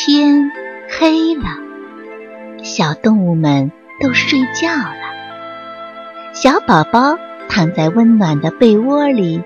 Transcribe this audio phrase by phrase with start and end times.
[0.00, 0.52] 天
[0.88, 1.42] 黑了，
[2.62, 6.32] 小动物们都睡觉了。
[6.32, 9.42] 小宝宝躺在温暖的被窝里，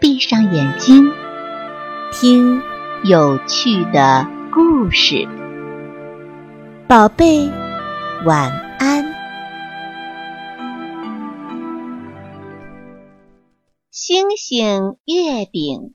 [0.00, 1.12] 闭上眼睛，
[2.10, 2.60] 听
[3.04, 5.28] 有趣的故事。
[6.88, 7.48] 宝贝，
[8.24, 8.50] 晚
[8.80, 9.04] 安。
[13.92, 15.94] 星星月饼。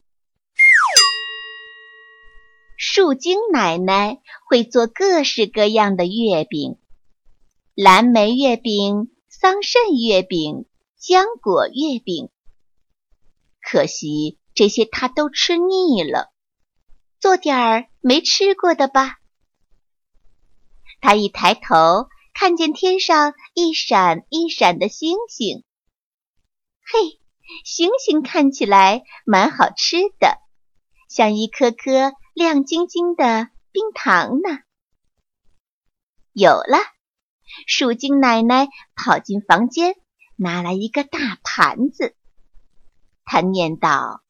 [2.83, 6.79] 树精奶奶会做各式各样的月饼：
[7.75, 10.65] 蓝莓月饼、桑葚月饼、
[10.99, 12.31] 浆果月饼。
[13.61, 16.33] 可惜这些她都吃腻了，
[17.19, 19.19] 做点儿没吃过的吧。
[21.01, 25.63] 她一抬头，看见天上一闪一闪的星星。
[26.81, 27.19] 嘿，
[27.63, 30.39] 星星看起来蛮好吃的，
[31.07, 32.13] 像一颗颗。
[32.33, 34.59] 亮晶晶的冰糖呢？
[36.31, 36.77] 有了！
[37.67, 39.95] 树精奶奶跑进房间，
[40.37, 42.15] 拿来一个大盘子。
[43.25, 44.23] 她念道：“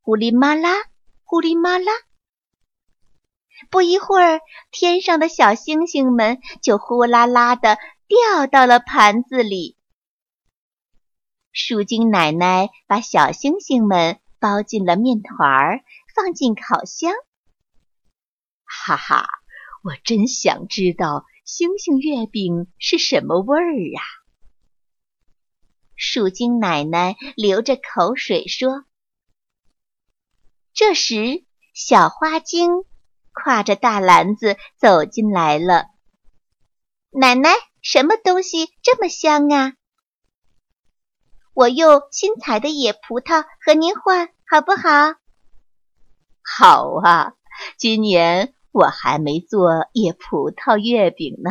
[0.00, 0.70] 呼哩嘛啦，
[1.24, 1.92] 呼哩嘛啦。”
[3.70, 9.76] 不一会儿，天上的小星星们就呼啦啦的掉到了盘子里。
[11.50, 17.12] 树精奶奶把小星星们包进了面团儿，放进烤箱。
[18.74, 19.28] 哈哈，
[19.84, 24.02] 我真想知道星星月饼是什么味儿啊！
[25.94, 28.84] 树精奶奶流着口水说。
[30.72, 32.70] 这时，小花精
[33.32, 35.86] 挎着大篮子走进来了。
[37.10, 37.50] 奶奶，
[37.82, 39.74] 什么东西这么香啊？
[41.52, 45.14] 我用新采的野葡萄和您换，好不好？
[46.42, 47.34] 好啊，
[47.76, 48.54] 今年。
[48.72, 51.50] 我还没做野葡萄月饼呢。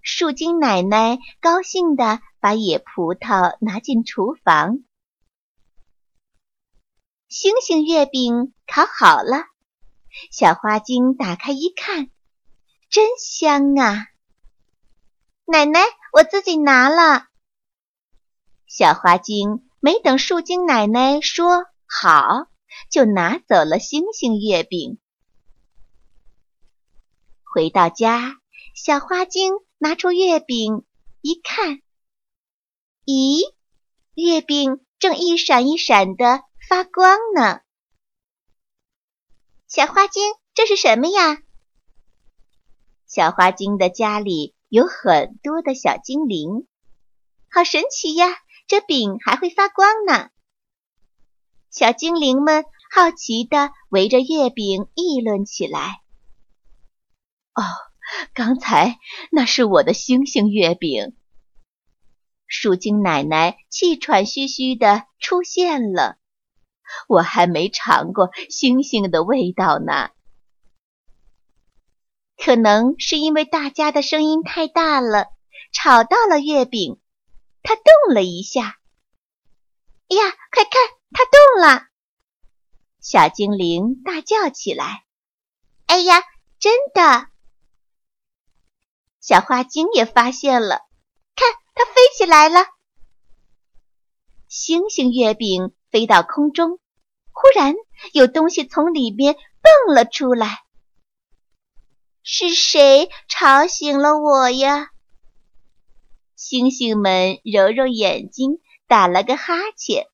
[0.00, 4.80] 树精奶奶高兴地把野葡萄拿进厨房。
[7.28, 9.46] 星星月饼烤好了，
[10.32, 12.10] 小花精打开一看，
[12.90, 14.08] 真香啊！
[15.44, 15.80] 奶奶，
[16.12, 17.28] 我自己拿了。
[18.66, 22.48] 小花精没等树精奶奶说好，
[22.90, 24.98] 就拿走了星星月饼。
[27.52, 28.38] 回到家，
[28.74, 30.86] 小花精拿出月饼
[31.20, 31.82] 一看，
[33.04, 33.52] 咦，
[34.14, 37.60] 月饼正一闪一闪的发光呢。
[39.68, 41.42] 小花精，这是什么呀？
[43.06, 46.66] 小花精的家里有很多的小精灵，
[47.50, 48.28] 好神奇呀！
[48.66, 50.30] 这饼还会发光呢。
[51.70, 56.01] 小精灵们好奇的围着月饼议论起来。
[57.54, 57.62] 哦，
[58.34, 58.98] 刚才
[59.30, 61.16] 那是我的星星月饼。
[62.46, 66.18] 树精奶奶气喘吁吁的出现了，
[67.08, 70.10] 我还没尝过星星的味道呢。
[72.36, 75.28] 可能是因为大家的声音太大了，
[75.72, 77.00] 吵到了月饼，
[77.62, 78.78] 它动了一下。
[80.08, 80.72] 哎呀，快看，
[81.12, 81.86] 它动了！
[83.00, 85.04] 小精灵大叫起来
[85.86, 86.22] ：“哎呀，
[86.58, 87.28] 真的！”
[89.22, 90.80] 小花精也发现了，
[91.36, 92.66] 看它飞起来了。
[94.48, 96.80] 星星月饼飞到空中，
[97.30, 97.76] 忽然
[98.12, 100.64] 有东西从里面蹦了出来。
[102.24, 104.90] 是谁吵醒了我呀？
[106.34, 110.08] 星星们揉揉眼睛，打了个哈欠，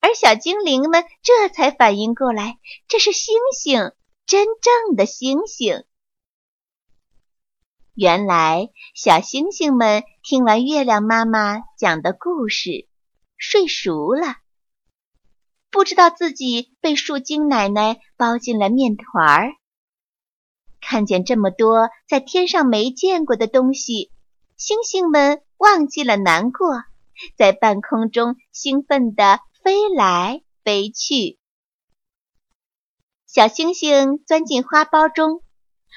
[0.00, 3.92] 而小精灵们这才反应过来，这是星星，
[4.24, 5.84] 真正的星星。
[7.94, 12.88] 原来，小星星们听完月亮妈妈讲的故事，
[13.36, 14.38] 睡熟了，
[15.70, 19.52] 不知道自己被树精奶奶包进了面团儿。
[20.80, 24.10] 看见这么多在天上没见过的东西，
[24.56, 26.82] 星星们忘记了难过，
[27.36, 31.38] 在半空中兴奋地飞来飞去。
[33.26, 35.42] 小星星钻进花苞中。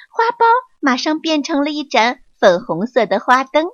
[0.10, 0.46] 花苞
[0.86, 3.66] 马上变成了一盏粉红色的花灯。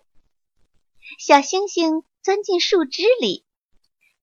[1.19, 3.45] 小星星钻进树枝里，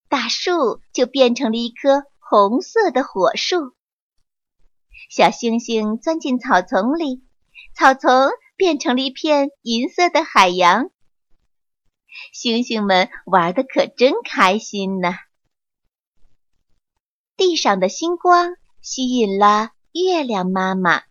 [0.09, 3.75] 大树就变成了一棵红色的火树。
[5.11, 7.23] 小星星钻进草丛里，
[7.77, 10.89] 草丛变成了一片银色的海洋。
[12.33, 15.13] 星星们玩的可真开心呢！
[17.37, 21.03] 地上的星光吸引了月亮妈妈，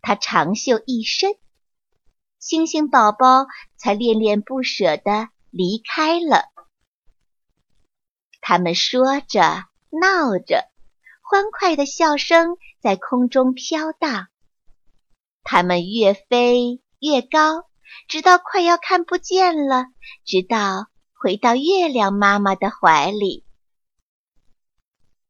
[0.00, 1.34] 她长袖一伸，
[2.38, 3.46] 星星宝宝
[3.76, 6.44] 才恋恋不舍地离开了。
[8.40, 10.70] 他们说着，闹着，
[11.22, 14.28] 欢快的笑声在空中飘荡。
[15.42, 17.64] 他们越飞越高，
[18.06, 19.86] 直到快要看不见了，
[20.24, 23.44] 直到回到月亮妈妈的怀里。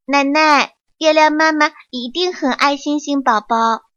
[0.04, 3.87] 奶奶，月亮妈妈一定很爱星星宝宝。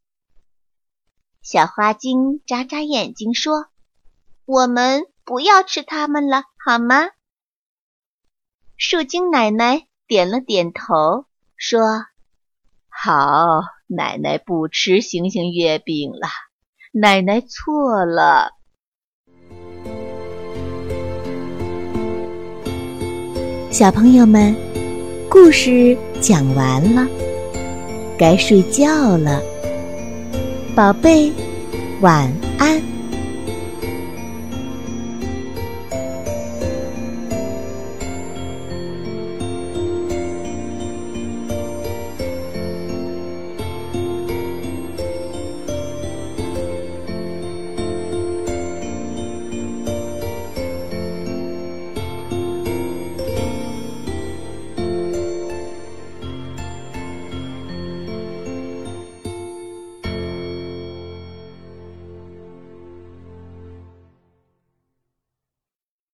[1.41, 3.65] 小花精眨眨眼睛说
[4.45, 7.09] ：“我们不要吃它们了，好吗？”
[8.77, 11.25] 树精奶奶点了点头，
[11.57, 12.05] 说
[12.87, 16.27] ：“好，奶奶不吃星星月饼了，
[16.91, 18.51] 奶奶错了。”
[23.71, 24.55] 小朋友们，
[25.27, 27.07] 故事讲完了，
[28.15, 29.41] 该睡觉了，
[30.75, 31.33] 宝贝，
[31.99, 33.00] 晚安。